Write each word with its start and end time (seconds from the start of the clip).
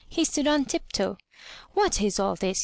He 0.09 0.25
stood 0.25 0.47
on 0.47 0.65
tiptoe. 0.65 1.15
''What 1.77 2.01
is 2.03 2.19
all 2.19 2.33
this?'' 2.35 2.59